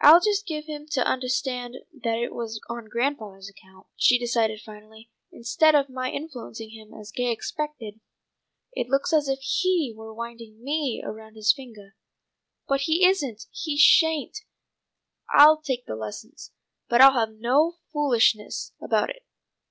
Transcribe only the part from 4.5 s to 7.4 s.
finally. "Instead of my influencing him as Gay